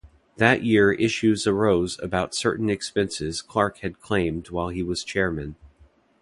That 0.37 0.63
year 0.63 0.93
issues 0.93 1.45
arose 1.45 1.99
about 2.01 2.33
certain 2.33 2.71
expenses 2.71 3.43
Clark 3.43 3.81
had 3.81 3.99
claimed 3.99 4.49
while 4.49 4.69
he 4.69 4.81
was 4.81 5.03
Chairman. 5.03 5.57